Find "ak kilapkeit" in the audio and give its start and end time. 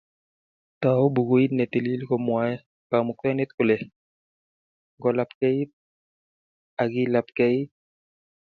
6.81-7.69